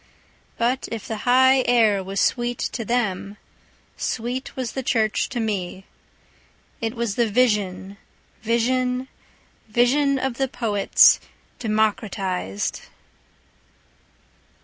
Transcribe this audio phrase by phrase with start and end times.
[0.57, 3.37] But if the high air was sweet to them,
[3.97, 5.85] sweet was the church to me.
[6.81, 7.97] It was the vision,
[8.41, 9.09] vision,
[9.67, 11.19] vision of the poets
[11.59, 12.81] Democratized!